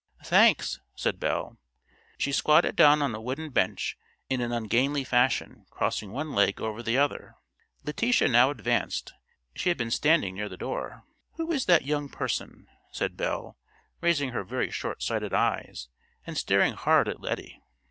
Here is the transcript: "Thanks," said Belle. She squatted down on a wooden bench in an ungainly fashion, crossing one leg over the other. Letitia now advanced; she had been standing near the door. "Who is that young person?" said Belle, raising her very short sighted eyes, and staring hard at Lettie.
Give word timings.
"Thanks," 0.25 0.79
said 0.95 1.19
Belle. 1.19 1.59
She 2.17 2.31
squatted 2.31 2.75
down 2.75 3.03
on 3.03 3.13
a 3.13 3.21
wooden 3.21 3.51
bench 3.51 3.99
in 4.31 4.41
an 4.41 4.51
ungainly 4.51 5.03
fashion, 5.03 5.67
crossing 5.69 6.11
one 6.11 6.33
leg 6.33 6.59
over 6.59 6.81
the 6.81 6.97
other. 6.97 7.35
Letitia 7.83 8.27
now 8.27 8.49
advanced; 8.49 9.13
she 9.53 9.69
had 9.69 9.77
been 9.77 9.91
standing 9.91 10.33
near 10.33 10.49
the 10.49 10.57
door. 10.57 11.03
"Who 11.33 11.51
is 11.51 11.65
that 11.65 11.85
young 11.85 12.09
person?" 12.09 12.65
said 12.91 13.15
Belle, 13.15 13.59
raising 14.01 14.29
her 14.31 14.43
very 14.43 14.71
short 14.71 15.03
sighted 15.03 15.35
eyes, 15.35 15.87
and 16.25 16.35
staring 16.35 16.73
hard 16.73 17.07
at 17.07 17.21
Lettie. 17.21 17.61